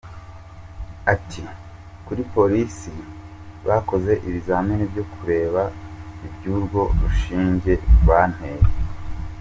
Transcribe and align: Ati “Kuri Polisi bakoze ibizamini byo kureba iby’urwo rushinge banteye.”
Ati 1.13 1.41
“Kuri 2.05 2.21
Polisi 2.33 2.91
bakoze 3.67 4.11
ibizamini 4.27 4.83
byo 4.91 5.03
kureba 5.13 5.63
iby’urwo 6.25 6.81
rushinge 6.99 7.73
banteye.” 8.07 8.65